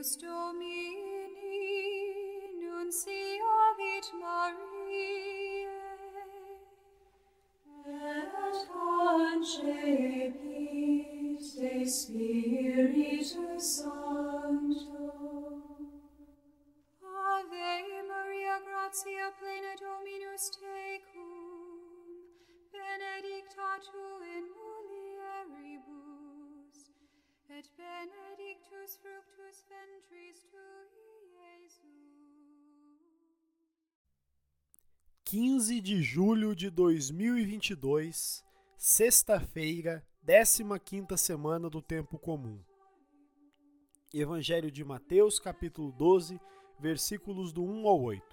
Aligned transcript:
Dominus 0.00 0.16
Domini, 0.16 1.36
nunciavit 2.58 4.06
Mariae, 4.18 5.68
et 7.86 8.66
concepit 8.72 9.76
de 11.60 11.84
Spiritus 11.84 13.62
Sancto. 13.62 15.06
Ave 17.02 18.02
Maria, 18.08 18.56
gratia 18.64 19.28
plena 19.38 19.74
Dominus 19.76 20.44
tecum, 20.56 21.30
benedicta 22.72 23.70
tu 23.84 24.06
in 24.34 24.44
mulieribus, 24.56 25.99
15 35.30 35.80
de 35.80 36.02
julho 36.02 36.56
de 36.56 36.68
2022, 36.68 38.44
sexta-feira, 38.76 40.04
15ª 40.26 41.16
semana 41.16 41.70
do 41.70 41.80
tempo 41.80 42.18
comum. 42.18 42.58
Evangelho 44.12 44.72
de 44.72 44.84
Mateus, 44.84 45.38
capítulo 45.38 45.92
12, 45.92 46.40
versículos 46.80 47.52
do 47.52 47.62
1 47.62 47.86
ao 47.86 48.02
8. 48.02 48.24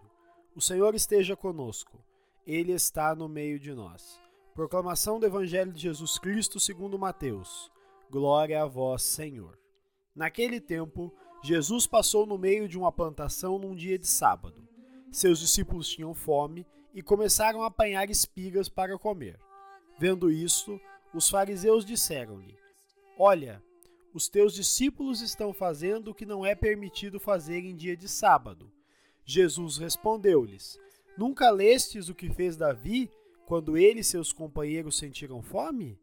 O 0.55 0.59
Senhor 0.59 0.95
esteja 0.95 1.35
conosco. 1.35 2.03
Ele 2.47 2.71
está 2.71 3.13
no 3.13 3.29
meio 3.29 3.59
de 3.59 3.75
nós. 3.75 4.19
Proclamação 4.55 5.19
do 5.19 5.27
Evangelho 5.27 5.71
de 5.71 5.81
Jesus 5.81 6.17
Cristo, 6.17 6.59
segundo 6.59 6.97
Mateus. 6.97 7.71
Glória 8.09 8.63
a 8.63 8.65
vós, 8.65 9.03
Senhor. 9.03 9.55
Naquele 10.15 10.59
tempo, 10.59 11.13
Jesus 11.43 11.85
passou 11.85 12.25
no 12.25 12.39
meio 12.39 12.67
de 12.67 12.75
uma 12.75 12.91
plantação 12.91 13.59
num 13.59 13.75
dia 13.75 13.99
de 13.99 14.07
sábado. 14.07 14.67
Seus 15.11 15.37
discípulos 15.37 15.87
tinham 15.87 16.15
fome 16.15 16.65
e 16.93 17.01
começaram 17.01 17.63
a 17.63 17.67
apanhar 17.67 18.09
espigas 18.09 18.69
para 18.69 18.97
comer. 18.97 19.39
Vendo 19.99 20.31
isto, 20.31 20.79
os 21.13 21.29
fariseus 21.29 21.85
disseram-lhe: 21.85 22.57
Olha, 23.17 23.63
os 24.13 24.27
teus 24.27 24.53
discípulos 24.53 25.21
estão 25.21 25.53
fazendo 25.53 26.09
o 26.09 26.13
que 26.13 26.25
não 26.25 26.45
é 26.45 26.55
permitido 26.55 27.19
fazer 27.19 27.59
em 27.59 27.75
dia 27.75 27.95
de 27.95 28.07
sábado. 28.07 28.71
Jesus 29.25 29.77
respondeu-lhes: 29.77 30.79
Nunca 31.17 31.49
lestes 31.49 32.09
o 32.09 32.15
que 32.15 32.29
fez 32.29 32.55
Davi 32.55 33.11
quando 33.45 33.77
ele 33.77 34.01
e 34.01 34.03
seus 34.03 34.31
companheiros 34.33 34.97
sentiram 34.97 35.41
fome? 35.41 35.99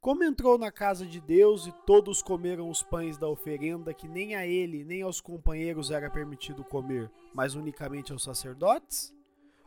Como 0.00 0.22
entrou 0.22 0.58
na 0.58 0.70
casa 0.70 1.06
de 1.06 1.18
Deus 1.18 1.66
e 1.66 1.72
todos 1.86 2.22
comeram 2.22 2.68
os 2.68 2.82
pães 2.82 3.16
da 3.16 3.26
oferenda 3.26 3.94
que 3.94 4.06
nem 4.06 4.34
a 4.34 4.46
ele 4.46 4.84
nem 4.84 5.00
aos 5.00 5.18
companheiros 5.18 5.90
era 5.90 6.10
permitido 6.10 6.62
comer, 6.62 7.10
mas 7.32 7.54
unicamente 7.54 8.12
aos 8.12 8.22
sacerdotes? 8.22 9.14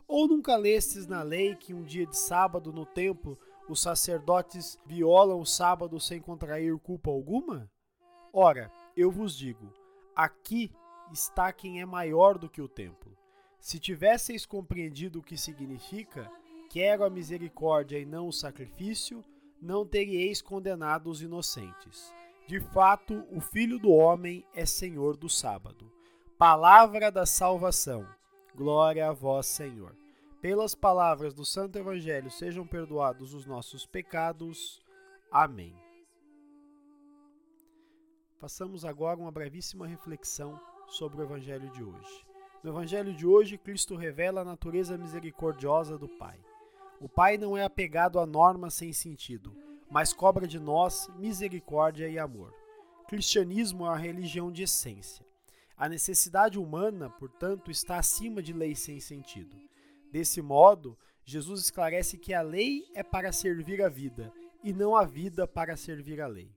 Ou 0.07 0.27
nunca 0.27 0.55
lestes 0.55 1.05
na 1.05 1.21
lei 1.21 1.55
que 1.55 1.73
um 1.73 1.83
dia 1.83 2.05
de 2.05 2.17
sábado 2.17 2.71
no 2.71 2.85
templo 2.85 3.37
os 3.67 3.81
sacerdotes 3.81 4.77
violam 4.85 5.39
o 5.39 5.45
sábado 5.45 5.99
sem 5.99 6.21
contrair 6.21 6.77
culpa 6.79 7.11
alguma? 7.11 7.69
Ora, 8.31 8.71
eu 8.95 9.11
vos 9.11 9.37
digo: 9.37 9.73
aqui 10.15 10.71
está 11.11 11.51
quem 11.51 11.81
é 11.81 11.85
maior 11.85 12.37
do 12.37 12.49
que 12.49 12.61
o 12.61 12.69
templo. 12.69 13.17
Se 13.59 13.79
tivesseis 13.79 14.45
compreendido 14.45 15.19
o 15.19 15.23
que 15.23 15.37
significa, 15.37 16.31
quero 16.69 17.03
a 17.03 17.09
misericórdia 17.09 17.99
e 17.99 18.05
não 18.05 18.29
o 18.29 18.33
sacrifício, 18.33 19.23
não 19.61 19.85
teríeis 19.85 20.41
condenado 20.41 21.09
os 21.09 21.21
inocentes. 21.21 22.13
De 22.47 22.61
fato, 22.61 23.25
o 23.29 23.41
Filho 23.41 23.77
do 23.77 23.91
Homem 23.91 24.45
é 24.53 24.65
Senhor 24.65 25.17
do 25.17 25.27
sábado. 25.27 25.91
Palavra 26.37 27.11
da 27.11 27.25
salvação. 27.25 28.07
Glória 28.55 29.09
a 29.09 29.11
vós, 29.11 29.47
Senhor. 29.47 29.93
Pelas 30.47 30.73
palavras 30.73 31.33
do 31.33 31.43
Santo 31.43 31.77
Evangelho 31.77 32.31
sejam 32.31 32.65
perdoados 32.65 33.33
os 33.33 33.45
nossos 33.45 33.85
pecados. 33.85 34.81
Amém. 35.29 35.75
Façamos 38.39 38.85
agora 38.85 39.19
uma 39.19 39.29
brevíssima 39.29 39.85
reflexão 39.85 40.57
sobre 40.87 41.19
o 41.19 41.23
Evangelho 41.25 41.69
de 41.71 41.83
hoje. 41.83 42.25
No 42.63 42.69
Evangelho 42.69 43.13
de 43.13 43.27
hoje, 43.27 43.57
Cristo 43.57 43.97
revela 43.97 44.39
a 44.39 44.45
natureza 44.45 44.97
misericordiosa 44.97 45.97
do 45.97 46.07
Pai. 46.07 46.39
O 47.01 47.09
Pai 47.09 47.37
não 47.37 47.57
é 47.57 47.65
apegado 47.65 48.17
a 48.17 48.25
normas 48.25 48.73
sem 48.73 48.93
sentido, 48.93 49.53
mas 49.91 50.13
cobra 50.13 50.47
de 50.47 50.61
nós 50.61 51.09
misericórdia 51.17 52.07
e 52.07 52.17
amor. 52.17 52.53
Cristianismo 53.09 53.85
é 53.85 53.89
uma 53.89 53.97
religião 53.97 54.49
de 54.49 54.63
essência. 54.63 55.25
A 55.75 55.89
necessidade 55.89 56.57
humana, 56.57 57.09
portanto, 57.09 57.69
está 57.69 57.97
acima 57.97 58.41
de 58.41 58.53
leis 58.53 58.79
sem 58.79 59.01
sentido. 59.01 59.67
Desse 60.11 60.41
modo, 60.41 60.97
Jesus 61.25 61.61
esclarece 61.61 62.17
que 62.17 62.33
a 62.33 62.41
lei 62.41 62.85
é 62.93 63.03
para 63.03 63.31
servir 63.31 63.81
a 63.81 63.89
vida 63.89 64.31
e 64.63 64.71
não 64.71 64.95
a 64.95 65.03
vida 65.03 65.47
para 65.47 65.75
servir 65.75 66.21
a 66.21 66.27
lei. 66.27 66.51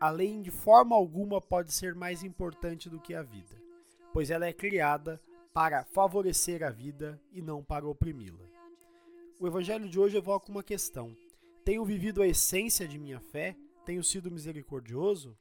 A 0.00 0.10
lei 0.10 0.40
de 0.40 0.50
forma 0.50 0.94
alguma 0.94 1.40
pode 1.40 1.72
ser 1.72 1.94
mais 1.94 2.22
importante 2.22 2.88
do 2.88 3.00
que 3.00 3.14
a 3.14 3.22
vida, 3.22 3.56
pois 4.12 4.30
ela 4.30 4.46
é 4.46 4.52
criada 4.52 5.20
para 5.52 5.84
favorecer 5.84 6.62
a 6.62 6.70
vida 6.70 7.20
e 7.32 7.40
não 7.40 7.62
para 7.64 7.88
oprimi-la. 7.88 8.44
O 9.38 9.46
evangelho 9.46 9.88
de 9.88 9.98
hoje 9.98 10.16
evoca 10.16 10.50
uma 10.50 10.62
questão: 10.62 11.16
tenho 11.64 11.84
vivido 11.84 12.22
a 12.22 12.26
essência 12.26 12.86
de 12.86 12.98
minha 12.98 13.20
fé? 13.20 13.56
Tenho 13.84 14.02
sido 14.04 14.30
misericordioso? 14.30 15.36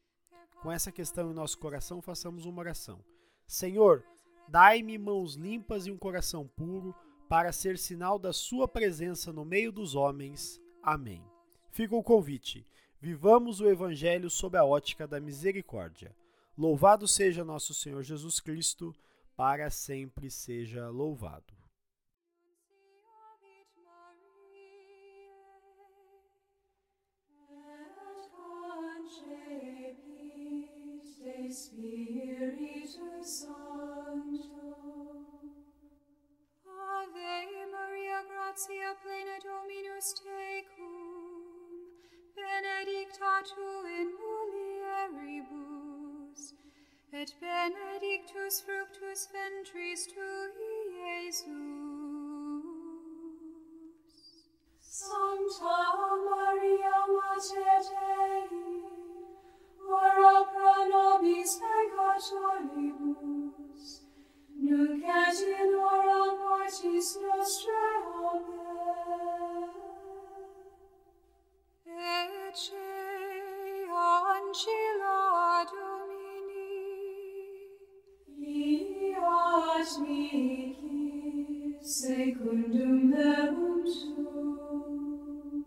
Com 0.61 0.71
essa 0.71 0.91
questão 0.91 1.31
em 1.31 1.33
nosso 1.33 1.57
coração, 1.57 2.01
façamos 2.01 2.45
uma 2.45 2.59
oração. 2.59 2.99
Senhor, 3.45 4.03
dai-me 4.47 4.97
mãos 4.97 5.35
limpas 5.35 5.85
e 5.85 5.91
um 5.91 5.97
coração 5.97 6.47
puro 6.47 6.95
para 7.27 7.51
ser 7.51 7.77
sinal 7.77 8.19
da 8.19 8.31
Sua 8.31 8.67
presença 8.67 9.33
no 9.33 9.43
meio 9.43 9.71
dos 9.71 9.95
homens. 9.95 10.61
Amém. 10.81 11.23
Fica 11.71 11.95
o 11.95 12.03
convite. 12.03 12.65
Vivamos 13.01 13.59
o 13.59 13.69
Evangelho 13.69 14.29
sob 14.29 14.57
a 14.57 14.63
ótica 14.63 15.07
da 15.07 15.19
misericórdia. 15.19 16.15
Louvado 16.57 17.07
seja 17.07 17.43
nosso 17.43 17.73
Senhor 17.73 18.01
Jesus 18.03 18.39
Cristo, 18.39 18.95
para 19.35 19.69
sempre 19.69 20.31
seja 20.31 20.89
louvado. 20.89 21.53
Spiritus 31.55 33.47
tu 43.45 43.69
in 43.99 44.09
mulieribus, 45.13 46.41
et 47.13 47.29
benedictus 47.39 48.55
fructus 48.61 49.21
ventris 49.31 50.01
tui, 50.07 50.75
Iesus. 51.05 51.45
Sancta 54.81 55.77
mihi 79.99 81.77
secundum 81.81 83.11
verbum 83.11 83.83
tuum. 83.85 85.65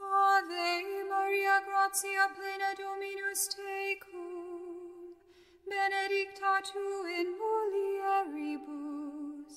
Ave 0.00 1.04
Maria, 1.08 1.60
gratia 1.66 2.26
plena 2.34 2.70
Dominus 2.78 3.42
tecum, 3.54 5.14
benedicta 5.68 6.54
tu 6.62 6.86
in 7.18 7.28
mulieribus, 7.40 9.54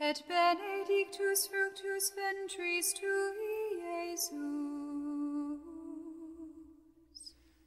et 0.00 0.18
benedictus 0.28 1.40
fructus 1.46 2.04
ventris 2.16 2.88
tui, 2.94 3.54
Iesus. 3.84 4.32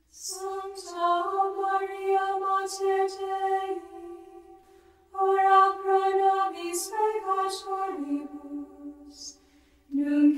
Sancta 0.09 1.09
Maria, 1.55 2.25
Mater 2.41 3.05
Dei, 3.07 3.71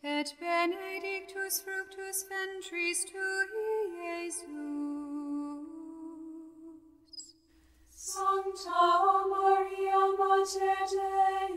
et 0.05 0.35
benedictus 0.39 1.61
fructus 1.61 2.25
ventris 2.29 3.05
tui, 3.09 3.45
Iesus. 4.05 4.45
Sancta 7.89 8.85
Maria, 9.31 10.01
Mater 10.19 10.83
Dei, 10.91 11.55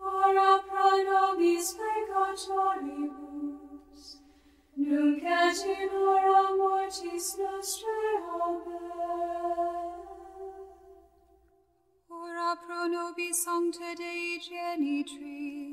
ora 0.00 0.52
pro 0.66 0.90
nobis 1.08 1.68
peccatoribus, 1.78 4.02
nunc 4.76 5.22
et 5.22 5.60
in 5.76 5.88
hora 5.94 6.42
mortis 6.56 7.28
nostrae. 7.38 8.14
Amen. 8.42 10.02
Ora 12.10 12.50
pro 12.66 12.82
nobis 12.88 13.36
Sancta 13.44 13.90
Dei 13.96 14.38
Genitrix, 14.46 15.63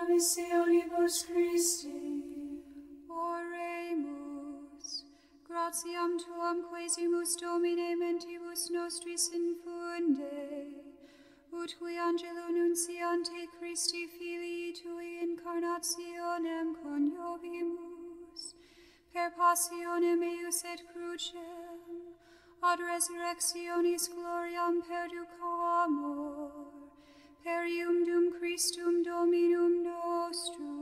efficiamur 0.00 0.70
promissionibus 0.86 1.26
Christi. 1.26 2.22
Oremus, 3.08 4.88
gratiam 5.48 6.18
tuam 6.18 6.62
quesimus 6.70 7.36
Domine 7.40 7.96
mentibus 7.96 8.70
nostris 8.70 9.30
infunde, 9.34 10.66
ut 11.52 11.76
qui 11.78 11.98
angelo 11.98 12.48
nunciante 12.50 13.48
Christi 13.58 14.06
filii 14.06 14.72
tui 14.72 15.10
incarnationem 15.22 16.74
coniovimus, 16.82 18.54
per 19.12 19.30
passionem 19.36 20.22
eius 20.22 20.64
et 20.64 20.80
crucem, 20.92 21.80
ad 22.62 22.78
resurrectionis 22.80 24.08
gloriam 24.14 24.82
perducamur, 24.82 26.39
per 27.50 27.66
ium 27.66 27.96
dum 28.06 28.26
Christum 28.38 29.02
Dominum 29.02 29.72
nostrum. 29.82 30.79